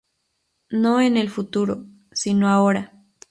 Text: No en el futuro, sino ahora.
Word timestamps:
No 0.71 0.99
en 0.99 1.15
el 1.15 1.29
futuro, 1.29 1.85
sino 2.11 2.49
ahora. 2.49 2.91